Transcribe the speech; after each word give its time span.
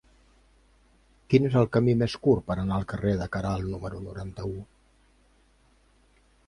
Quin 1.33 1.45
és 1.49 1.57
el 1.61 1.67
camí 1.77 1.93
més 1.99 2.15
curt 2.23 2.47
per 2.47 2.57
anar 2.63 2.79
al 2.81 2.89
carrer 2.95 3.13
de 3.21 3.29
Queralt 3.37 3.69
número 3.75 4.03
noranta-u? 4.09 4.59